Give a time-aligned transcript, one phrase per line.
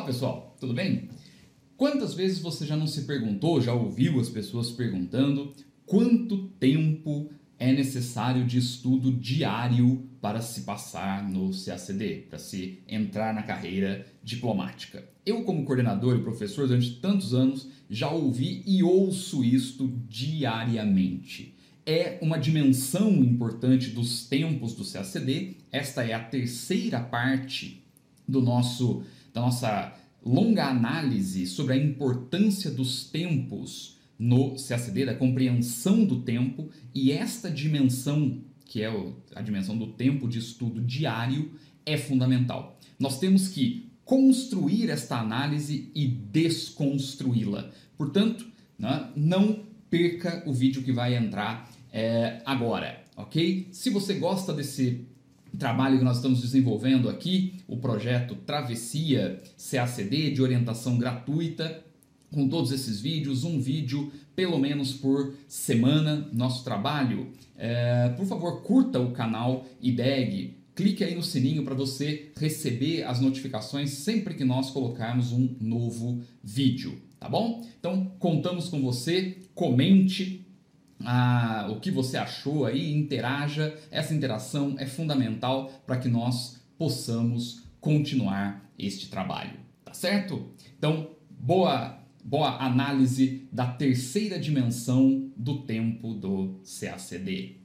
[0.00, 1.10] Olá pessoal, tudo bem?
[1.76, 5.52] Quantas vezes você já não se perguntou, já ouviu as pessoas perguntando
[5.84, 13.34] quanto tempo é necessário de estudo diário para se passar no CACD, para se entrar
[13.34, 15.04] na carreira diplomática?
[15.26, 21.54] Eu, como coordenador e professor durante tantos anos, já ouvi e ouço isto diariamente
[21.84, 25.56] é uma dimensão importante dos tempos do CACD.
[25.70, 27.84] Esta é a terceira parte
[28.30, 29.92] do nosso da nossa
[30.24, 37.50] longa análise sobre a importância dos tempos no CACD, da compreensão do tempo, e esta
[37.50, 38.92] dimensão, que é
[39.34, 41.52] a dimensão do tempo de estudo diário,
[41.86, 42.78] é fundamental.
[42.98, 47.70] Nós temos que construir esta análise e desconstruí-la.
[47.96, 48.46] Portanto,
[48.78, 53.68] né, não perca o vídeo que vai entrar é, agora, ok?
[53.72, 55.06] Se você gosta desse
[55.58, 61.84] trabalho que nós estamos desenvolvendo aqui, o projeto Travessia CACD de orientação gratuita,
[62.32, 67.28] com todos esses vídeos, um vídeo pelo menos por semana, nosso trabalho.
[67.58, 73.20] É, por favor, curta o canal IDEG, clique aí no sininho para você receber as
[73.20, 77.66] notificações sempre que nós colocarmos um novo vídeo, tá bom?
[77.78, 80.46] Então, contamos com você, comente,
[81.04, 83.76] a, o que você achou aí, interaja.
[83.90, 90.50] Essa interação é fundamental para que nós possamos continuar este trabalho, tá certo?
[90.78, 97.56] Então, boa boa análise da terceira dimensão do tempo do CACD.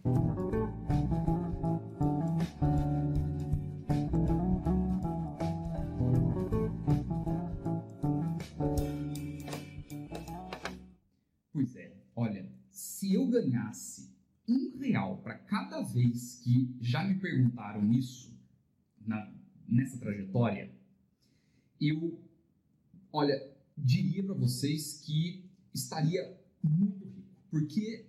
[13.41, 14.13] Ganhasse
[14.47, 18.33] um real para cada vez que já me perguntaram isso
[19.05, 19.33] na,
[19.67, 20.71] nessa trajetória,
[21.81, 22.19] eu,
[23.11, 28.05] olha, diria para vocês que estaria muito rico, porque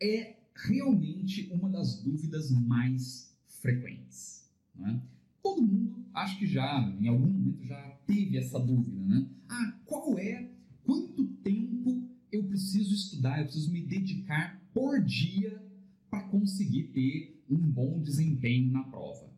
[0.00, 4.48] é realmente uma das dúvidas mais frequentes.
[4.78, 5.00] É?
[5.42, 9.28] Todo mundo, acho que já, em algum momento, já teve essa dúvida, né?
[9.48, 10.50] Ah, qual é,
[13.20, 15.62] estudar, eu preciso me dedicar por dia
[16.08, 19.30] para conseguir ter um bom desempenho na prova?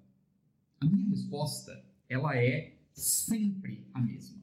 [0.80, 4.40] A minha resposta, ela é sempre a mesma.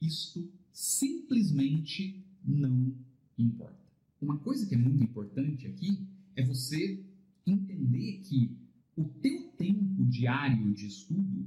[0.00, 2.92] Isto simplesmente não
[3.38, 3.78] importa.
[4.20, 6.00] Uma coisa que é muito importante aqui
[6.34, 7.00] é você
[7.46, 8.50] entender que
[8.96, 11.46] o teu tempo diário de estudo,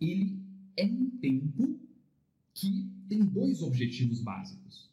[0.00, 0.38] ele
[0.76, 1.78] é um tempo
[2.52, 4.89] que tem dois objetivos básicos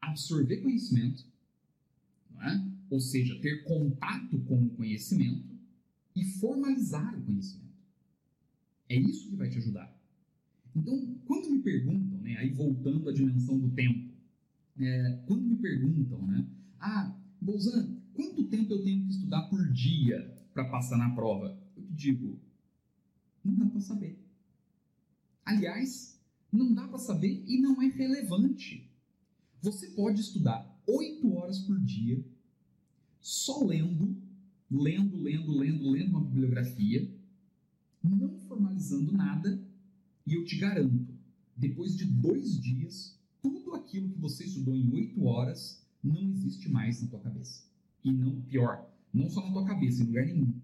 [0.00, 1.24] absorver conhecimento,
[2.40, 2.64] é?
[2.88, 5.44] ou seja, ter contato com o conhecimento
[6.16, 7.70] e formalizar o conhecimento.
[8.88, 9.94] É isso que vai te ajudar.
[10.74, 14.10] Então, quando me perguntam, né, aí voltando à dimensão do tempo,
[14.78, 16.46] é, quando me perguntam, né,
[16.80, 21.58] ah, Bolzan, quanto tempo eu tenho que estudar por dia para passar na prova?
[21.76, 22.38] Eu te digo,
[23.44, 24.18] não dá para saber.
[25.44, 26.20] Aliás,
[26.52, 28.89] não dá para saber e não é relevante.
[29.62, 32.24] Você pode estudar 8 horas por dia,
[33.20, 34.16] só lendo,
[34.70, 37.10] lendo, lendo, lendo, lendo uma bibliografia,
[38.02, 39.62] não formalizando nada,
[40.26, 41.14] e eu te garanto,
[41.54, 47.02] depois de dois dias, tudo aquilo que você estudou em 8 horas não existe mais
[47.02, 47.62] na tua cabeça.
[48.02, 50.54] E não, pior, não só na tua cabeça, em lugar nenhum.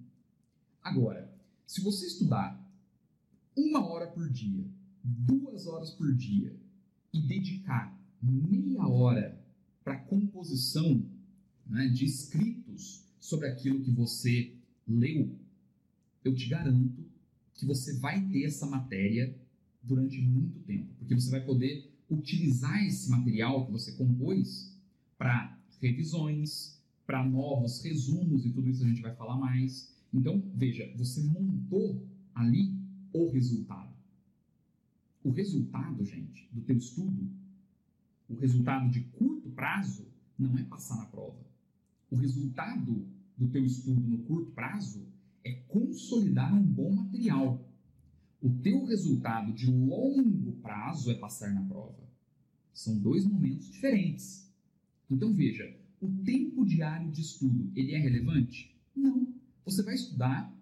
[0.83, 1.31] Agora,
[1.67, 2.65] se você estudar
[3.55, 4.65] uma hora por dia,
[5.03, 6.57] duas horas por dia
[7.13, 9.41] e dedicar meia hora
[9.83, 11.05] para composição
[11.67, 14.55] né, de escritos sobre aquilo que você
[14.87, 15.37] leu,
[16.25, 17.05] eu te garanto
[17.55, 19.35] que você vai ter essa matéria
[19.83, 24.77] durante muito tempo, porque você vai poder utilizar esse material que você compôs
[25.17, 29.95] para revisões, para novos resumos e tudo isso a gente vai falar mais.
[30.13, 32.05] Então, veja, você montou
[32.35, 32.75] ali
[33.13, 33.95] o resultado.
[35.23, 37.29] O resultado, gente, do teu estudo,
[38.29, 40.07] o resultado de curto prazo,
[40.39, 41.45] não é passar na prova.
[42.11, 43.07] O resultado
[43.37, 45.07] do teu estudo no curto prazo
[45.45, 47.65] é consolidar um bom material.
[48.43, 52.07] O teu resultado de longo prazo é passar na prova.
[52.73, 54.53] São dois momentos diferentes.
[55.11, 58.77] Então veja, o tempo diário de estudo, ele é relevante?
[58.95, 59.35] Não.
[59.65, 60.53] Você vai estudar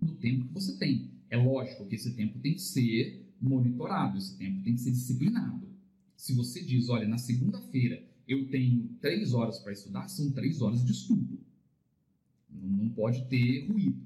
[0.00, 1.10] no tempo que você tem.
[1.28, 5.68] É lógico que esse tempo tem que ser monitorado, esse tempo tem que ser disciplinado.
[6.18, 10.84] Se você diz, olha, na segunda-feira eu tenho três horas para estudar, são três horas
[10.84, 11.38] de estudo.
[12.50, 14.02] Não pode ter ruído.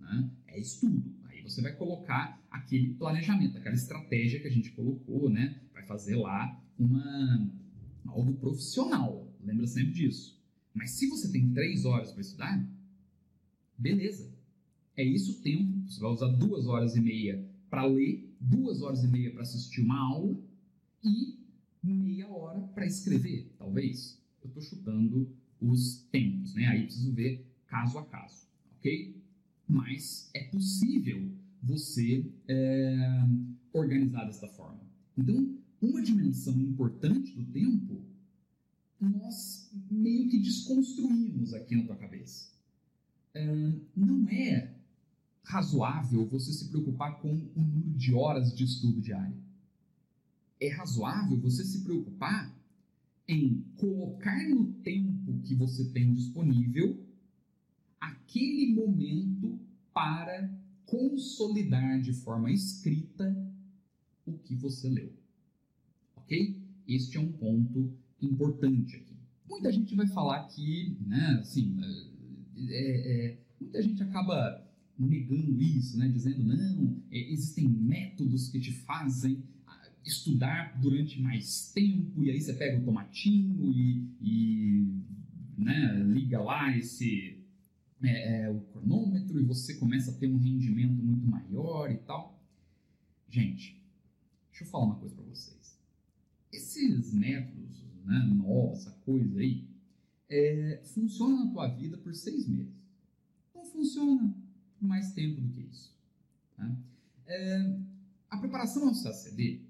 [0.00, 0.30] Né?
[0.48, 1.14] É estudo.
[1.26, 5.60] Aí você vai colocar aquele planejamento, aquela estratégia que a gente colocou, né?
[5.72, 7.48] Vai fazer lá uma
[8.04, 9.32] algo profissional.
[9.40, 10.36] Lembra sempre disso.
[10.74, 12.68] Mas se você tem três horas para estudar,
[13.78, 14.28] beleza.
[14.96, 15.88] É isso o tempo.
[15.88, 19.82] Você vai usar duas horas e meia para ler, duas horas e meia para assistir
[19.82, 20.36] uma aula
[21.04, 21.43] e
[21.92, 24.18] meia hora para escrever, talvez.
[24.42, 25.28] Eu estou chutando
[25.60, 26.66] os tempos, né?
[26.66, 28.46] Aí preciso ver caso a caso,
[28.78, 29.16] ok?
[29.68, 31.30] Mas é possível
[31.62, 33.26] você é,
[33.72, 34.80] organizar dessa forma.
[35.16, 38.02] Então, uma dimensão importante do tempo,
[39.00, 42.52] nós meio que desconstruímos aqui na tua cabeça.
[43.34, 44.74] É, não é
[45.42, 49.36] razoável você se preocupar com o número de horas de estudo diário.
[50.64, 52.58] É razoável você se preocupar
[53.28, 57.04] em colocar no tempo que você tem disponível
[58.00, 59.60] aquele momento
[59.92, 60.50] para
[60.86, 63.36] consolidar de forma escrita
[64.24, 65.12] o que você leu.
[66.16, 66.58] Ok?
[66.88, 69.14] Este é um ponto importante aqui.
[69.46, 71.76] Muita gente vai falar que, né, assim,
[72.68, 74.66] é, é, muita gente acaba
[74.98, 79.42] negando isso, né, dizendo não, é, existem métodos que te fazem
[80.04, 85.02] estudar durante mais tempo e aí você pega o tomatinho e, e
[85.56, 87.42] né, liga lá esse
[88.02, 92.42] é, é, o cronômetro e você começa a ter um rendimento muito maior e tal.
[93.28, 93.82] Gente,
[94.50, 95.78] deixa eu falar uma coisa para vocês.
[96.52, 99.66] Esses métodos né, novos, essa coisa aí,
[100.28, 102.74] é, funciona na tua vida por seis meses.
[103.54, 104.34] Não funciona
[104.78, 105.96] por mais tempo do que isso.
[106.56, 106.76] Tá?
[107.26, 107.76] É,
[108.28, 109.62] a preparação ao CACD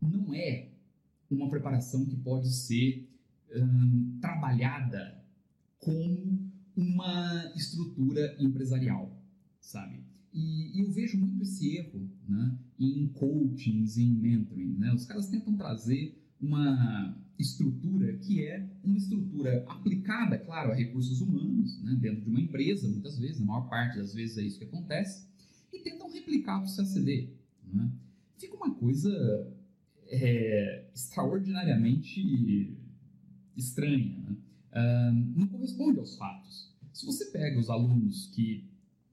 [0.00, 0.68] não é
[1.30, 3.08] uma preparação que pode ser
[3.54, 5.22] hum, trabalhada
[5.78, 9.16] como uma estrutura empresarial,
[9.60, 10.04] sabe?
[10.32, 14.76] E, e, eu vejo muito esse erro né, em coachings, em mentoring.
[14.76, 14.92] Né?
[14.92, 21.82] Os caras tentam trazer uma estrutura que é uma estrutura aplicada, claro, a recursos humanos,
[21.82, 24.64] né, dentro de uma empresa, muitas vezes, na maior parte das vezes é isso que
[24.64, 25.26] acontece,
[25.72, 27.30] e tentam replicar o CACD.
[27.72, 27.90] Né?
[28.38, 29.55] Fica uma coisa
[30.08, 32.76] é, extraordinariamente
[33.56, 34.16] estranha.
[34.18, 34.36] Né?
[34.72, 36.74] Uh, não corresponde aos fatos.
[36.92, 38.64] Se você pega os alunos que.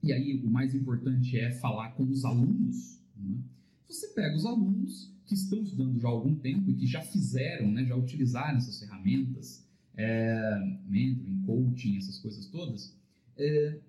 [0.02, 3.00] E aí o mais importante é falar com os alunos.
[3.16, 3.38] Né?
[3.88, 7.70] Você pega os alunos que estão estudando já há algum tempo e que já fizeram,
[7.70, 9.66] né, já utilizaram essas ferramentas,
[9.96, 12.94] é, mentoring, coaching, essas coisas todas,
[13.38, 13.80] é,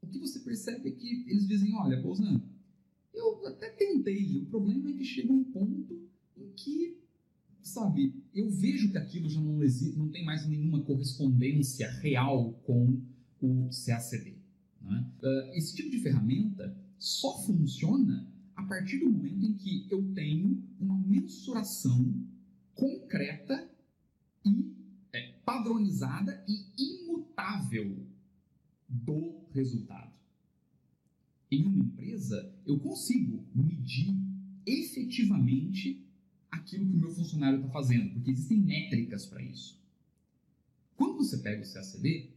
[0.00, 2.40] o que você percebe é que eles dizem, olha, Bolzan,
[3.12, 5.99] eu até tentei, o problema é que chega um ponto
[6.56, 6.98] que,
[7.62, 13.00] sabe, eu vejo que aquilo já não existe, não tem mais nenhuma correspondência real com
[13.40, 14.36] o CACD.
[14.82, 15.06] Né?
[15.22, 20.62] Uh, esse tipo de ferramenta só funciona a partir do momento em que eu tenho
[20.78, 22.14] uma mensuração
[22.74, 23.70] concreta
[24.44, 24.74] e
[25.12, 28.06] é, padronizada e imutável
[28.88, 30.12] do resultado.
[31.50, 34.14] Em uma empresa, eu consigo medir
[34.66, 36.06] efetivamente
[36.50, 39.80] aquilo que o meu funcionário está fazendo, porque existem métricas para isso.
[40.96, 42.30] Quando você pega o CACD,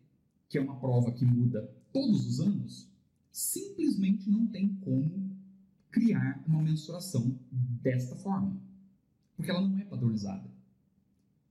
[0.50, 2.88] que é uma prova que muda todos os anos,
[3.32, 5.32] simplesmente não tem como
[5.92, 8.62] criar uma mensuração desta forma,
[9.36, 10.50] porque ela não é padronizada.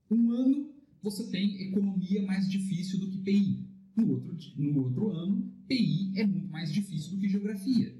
[0.09, 3.65] Um ano você tem economia mais difícil do que PI.
[3.95, 7.95] No outro, no outro ano, PI é muito mais difícil do que geografia.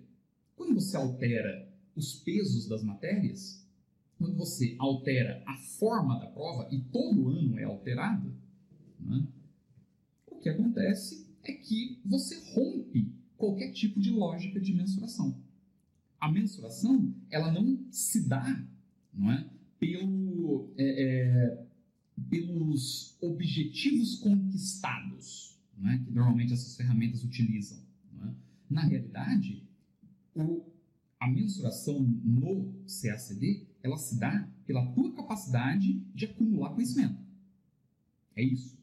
[0.56, 3.68] Quando você altera os pesos das matérias,
[4.24, 8.34] quando você altera a forma da prova, e todo ano é alterado,
[8.98, 9.28] né,
[10.42, 15.38] que acontece é que você rompe qualquer tipo de lógica de mensuração.
[16.22, 18.66] a mensuração ela não se dá
[19.14, 19.46] não é,
[19.78, 21.66] pelo, é, é,
[22.30, 27.78] pelos objetivos conquistados não é, que normalmente essas ferramentas utilizam.
[28.22, 28.34] É?
[28.70, 29.68] Na realidade,
[30.34, 30.66] o,
[31.24, 37.18] a mensuração no CACD ela se dá pela tua capacidade de acumular conhecimento.
[38.36, 38.78] É isso.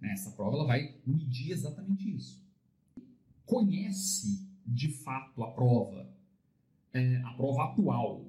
[0.00, 0.12] Né?
[0.12, 2.40] Essa prova ela vai medir exatamente isso.
[3.44, 6.08] Conhece de fato a prova,
[6.92, 8.24] é, a prova atual,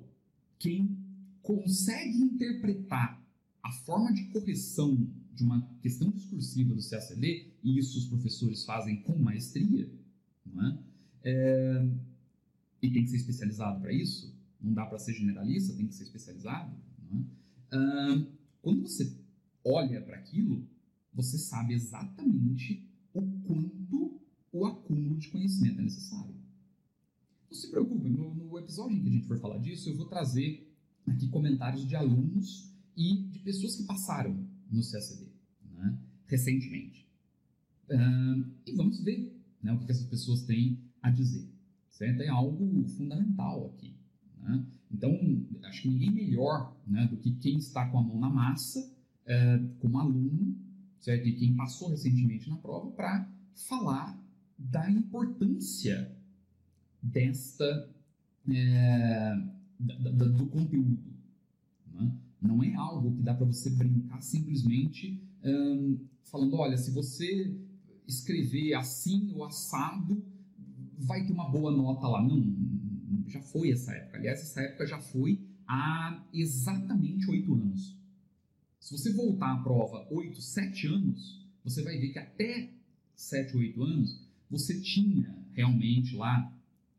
[0.58, 0.98] quem
[1.44, 3.22] consegue interpretar
[3.62, 9.04] a forma de correção de uma questão discursiva do CACD, e isso os professores fazem
[9.04, 9.88] com maestria,
[10.48, 10.80] não é?
[11.24, 12.11] é
[12.82, 16.04] e tem que ser especializado para isso, não dá para ser generalista, tem que ser
[16.04, 16.76] especializado.
[17.74, 18.26] É?
[18.62, 19.18] quando você
[19.66, 20.68] olha para aquilo,
[21.14, 24.22] você sabe exatamente o quanto
[24.52, 26.36] o acúmulo de conhecimento é necessário.
[27.50, 30.06] Não se preocupe, no, no episódio em que a gente for falar disso, eu vou
[30.08, 30.70] trazer
[31.06, 35.28] aqui comentários de alunos e de pessoas que passaram no CACD
[35.74, 35.98] né,
[36.28, 37.08] recentemente.
[37.90, 41.48] Uh, e vamos ver né, o que essas pessoas têm a dizer.
[41.92, 42.22] Certo?
[42.22, 43.96] É algo fundamental aqui.
[44.40, 44.66] Né?
[44.92, 45.12] Então,
[45.64, 49.68] acho que ninguém melhor né, do que quem está com a mão na massa, uh,
[49.80, 50.56] como aluno,
[51.00, 51.28] certo?
[51.28, 54.20] e quem passou recentemente na prova, para falar
[54.58, 56.12] da importância
[57.02, 57.90] desta
[58.50, 59.36] é,
[59.80, 61.00] do conteúdo.
[61.94, 62.12] Né?
[62.42, 67.56] Não é algo que dá para você brincar simplesmente hum, falando, olha, se você
[68.08, 70.24] escrever assim ou assado,
[70.98, 72.22] vai ter uma boa nota lá.
[72.22, 72.44] Não,
[73.28, 74.18] já foi essa época.
[74.18, 77.98] Aliás, essa época já foi há exatamente oito anos.
[78.80, 82.70] Se você voltar à prova oito, sete anos, você vai ver que até
[83.16, 84.20] sete, oito anos,
[84.50, 86.52] você tinha realmente lá,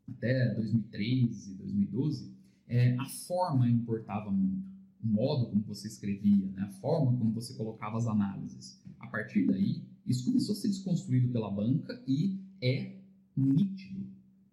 [0.09, 2.33] até 2013, 2012,
[2.69, 4.71] é, a forma importava muito.
[5.03, 6.63] O modo como você escrevia, né?
[6.63, 8.81] a forma como você colocava as análises.
[9.01, 13.02] A partir daí, isso começou a ser desconstruído pela banca e é
[13.37, 14.07] nítido.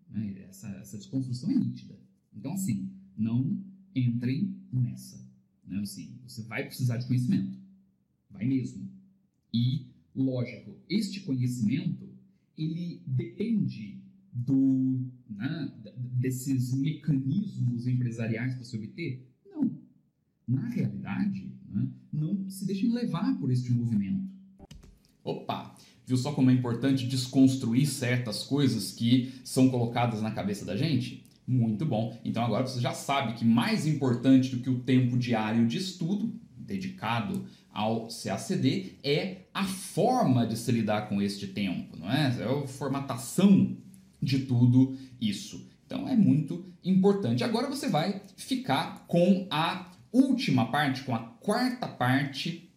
[0.10, 0.44] Né?
[0.48, 2.00] Essa, essa desconstrução é nítida.
[2.34, 3.62] Então, assim, não
[3.96, 5.28] entrem nessa.
[5.66, 5.80] Né?
[5.80, 7.58] Assim, você vai precisar de conhecimento.
[8.30, 8.90] Vai mesmo.
[9.54, 12.08] E, lógico, este conhecimento,
[12.58, 15.74] ele depende do, né,
[16.20, 19.28] desses mecanismos empresariais para se obter?
[19.46, 19.80] Não.
[20.48, 24.30] Na realidade, né, não se deixem levar por este movimento.
[25.30, 25.76] Opa!
[26.06, 31.24] Viu só como é importante desconstruir certas coisas que são colocadas na cabeça da gente?
[31.48, 32.18] Muito bom.
[32.26, 36.34] Então agora você já sabe que mais importante do que o tempo diário de estudo
[36.58, 42.36] dedicado ao CACD é a forma de se lidar com este tempo, não é?
[42.40, 43.78] É a formatação
[44.22, 45.68] de tudo isso.
[45.86, 47.44] Então é muito importante.
[47.44, 52.69] Agora você vai ficar com a última parte, com a quarta parte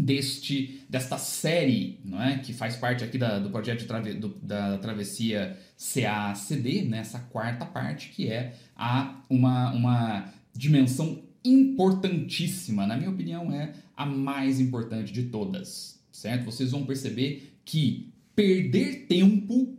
[0.00, 4.78] deste desta série, não é, que faz parte aqui da, do projeto trave, do, da
[4.78, 7.24] travessia CACD, nessa né?
[7.30, 14.60] quarta parte que é a uma, uma dimensão importantíssima, na minha opinião é a mais
[14.60, 16.44] importante de todas, certo?
[16.44, 19.76] Vocês vão perceber que perder tempo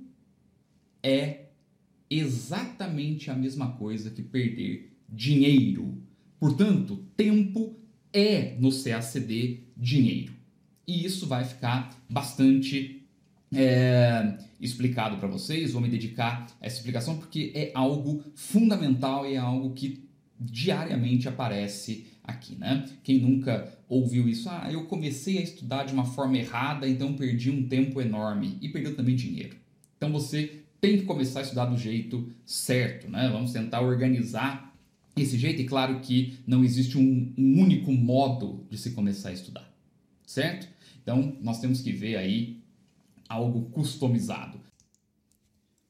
[1.04, 1.46] é
[2.10, 5.98] exatamente a mesma coisa que perder dinheiro.
[6.40, 7.76] Portanto, tempo
[8.14, 10.34] é no CACD dinheiro.
[10.88, 13.04] E isso vai ficar bastante
[13.54, 15.72] é, explicado para vocês.
[15.72, 20.04] Vou me dedicar a essa explicação porque é algo fundamental e é algo que
[20.40, 22.90] diariamente aparece aqui, né?
[23.04, 24.50] Quem nunca ouviu isso?
[24.50, 28.70] Ah, eu comecei a estudar de uma forma errada, então perdi um tempo enorme e
[28.70, 29.56] perdeu também dinheiro.
[29.98, 33.30] Então você tem que começar a estudar do jeito certo, né?
[33.32, 34.71] Vamos tentar organizar
[35.16, 39.34] esse jeito e claro que não existe um, um único modo de se começar a
[39.34, 39.74] estudar,
[40.26, 40.68] certo?
[41.02, 42.62] Então nós temos que ver aí
[43.28, 44.60] algo customizado.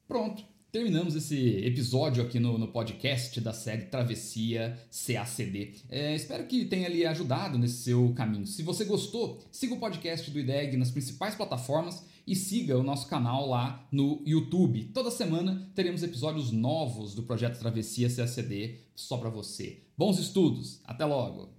[0.07, 5.75] Pronto, terminamos esse episódio aqui no, no podcast da série Travessia CACD.
[5.89, 8.45] É, espero que tenha lhe ajudado nesse seu caminho.
[8.45, 13.07] Se você gostou, siga o podcast do IDEG nas principais plataformas e siga o nosso
[13.07, 14.85] canal lá no YouTube.
[14.93, 19.83] Toda semana teremos episódios novos do projeto Travessia CACD só para você.
[19.97, 21.49] Bons estudos, até logo!